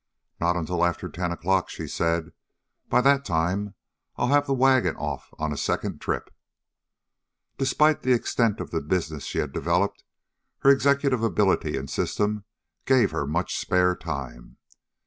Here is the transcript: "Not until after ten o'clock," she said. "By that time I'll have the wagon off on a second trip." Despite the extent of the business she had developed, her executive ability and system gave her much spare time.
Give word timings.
"Not 0.39 0.55
until 0.57 0.83
after 0.83 1.07
ten 1.07 1.31
o'clock," 1.31 1.69
she 1.69 1.87
said. 1.87 2.33
"By 2.89 3.01
that 3.01 3.23
time 3.23 3.75
I'll 4.15 4.29
have 4.29 4.47
the 4.47 4.53
wagon 4.55 4.95
off 4.95 5.29
on 5.37 5.53
a 5.53 5.57
second 5.57 6.01
trip." 6.01 6.33
Despite 7.59 8.01
the 8.01 8.11
extent 8.11 8.59
of 8.59 8.71
the 8.71 8.81
business 8.81 9.25
she 9.25 9.37
had 9.37 9.53
developed, 9.53 10.03
her 10.61 10.71
executive 10.71 11.21
ability 11.21 11.77
and 11.77 11.87
system 11.87 12.45
gave 12.87 13.11
her 13.11 13.27
much 13.27 13.59
spare 13.59 13.95
time. 13.95 14.57